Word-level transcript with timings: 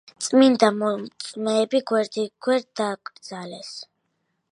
წმინდა 0.27 0.69
მოწამეები 0.77 1.81
გვერდიგვერდ 1.91 2.67
დაკრძალეს. 2.81 3.71